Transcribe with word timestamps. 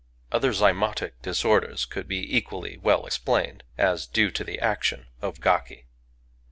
Other 0.31 0.49
zymotic 0.51 1.11
disorders 1.21 1.85
could 1.85 2.07
be 2.07 2.25
equally 2.35 2.75
well 2.79 3.05
explained 3.05 3.61
as 3.77 4.07
due 4.07 4.31
to 4.31 4.43
the 4.43 4.59
action 4.59 5.05
of 5.21 5.39
gaki. 5.39 5.85